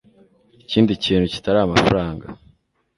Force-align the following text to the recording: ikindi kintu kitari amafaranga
ikindi 0.63 0.91
kintu 1.03 1.25
kitari 1.33 1.59
amafaranga 1.61 2.25